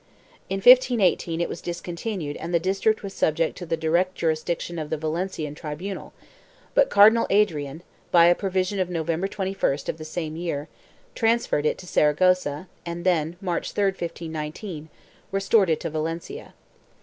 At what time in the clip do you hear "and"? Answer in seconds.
2.37-2.51, 12.83-13.03